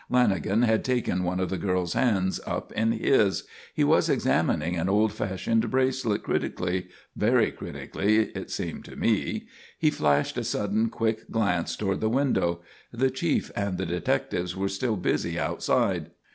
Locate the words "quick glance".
10.89-11.75